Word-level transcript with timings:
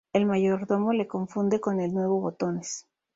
El 0.13 0.25
mayordomo 0.25 0.93
le 0.93 1.07
confunde 1.07 1.59
con 1.61 1.79
el 1.79 1.93
nuevo 1.93 2.19
botones. 2.19 2.87